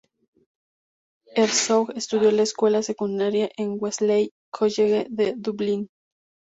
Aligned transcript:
Herzog 1.35 1.95
estudió 1.95 2.31
la 2.31 2.41
escuela 2.41 2.81
secundaria 2.81 3.51
en 3.55 3.73
el 3.73 3.77
Wesley 3.79 4.31
College 4.51 5.05
de 5.11 5.35
Dublín. 5.37 5.89